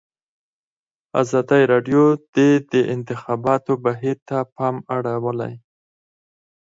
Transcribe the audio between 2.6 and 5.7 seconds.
د انتخاباتو بهیر ته پام اړولی.